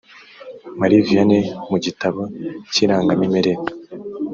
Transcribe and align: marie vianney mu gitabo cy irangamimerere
marie 0.79 1.01
vianney 1.07 1.45
mu 1.69 1.77
gitabo 1.85 2.21
cy 2.71 2.79
irangamimerere 2.83 3.53